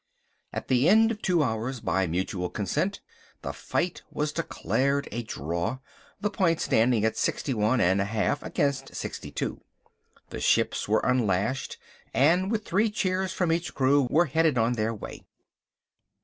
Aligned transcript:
At 0.51 0.67
the 0.67 0.89
end 0.89 1.11
of 1.11 1.21
two 1.21 1.43
hours, 1.43 1.79
by 1.79 2.07
mutual 2.07 2.49
consent, 2.49 3.01
the 3.43 3.53
fight 3.53 4.01
was 4.09 4.31
declared 4.33 5.07
a 5.11 5.21
draw. 5.21 5.77
The 6.19 6.31
points 6.31 6.63
standing 6.63 7.05
at 7.05 7.17
sixty 7.17 7.53
one 7.53 7.79
and 7.79 8.01
a 8.01 8.05
half 8.05 8.41
against 8.41 8.95
sixty 8.95 9.29
two. 9.29 9.61
The 10.31 10.39
ships 10.39 10.87
were 10.89 11.01
unlashed, 11.03 11.77
and 12.15 12.49
with 12.49 12.65
three 12.65 12.89
cheers 12.89 13.31
from 13.31 13.51
each 13.51 13.75
crew, 13.75 14.07
were 14.09 14.25
headed 14.25 14.57
on 14.57 14.73
their 14.73 14.91
way. 14.95 15.21